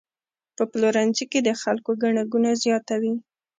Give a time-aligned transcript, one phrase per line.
[0.55, 3.13] په پلورنځي کې د خلکو ګڼه ګوڼه زیاته وي.